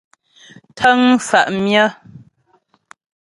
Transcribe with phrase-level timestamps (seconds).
[0.71, 1.85] Ntə́ŋ mfá' myə́.